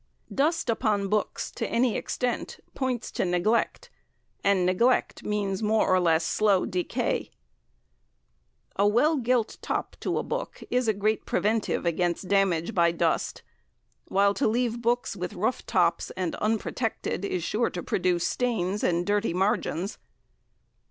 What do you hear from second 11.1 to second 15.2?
preventive against damage by dust, while to leave books